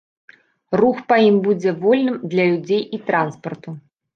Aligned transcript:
Рух 0.81 0.97
па 1.13 1.17
ім 1.27 1.37
будзе 1.47 1.75
вольным 1.85 2.17
для 2.35 2.43
людзей 2.51 2.83
і 2.99 3.03
транспарту. 3.11 3.69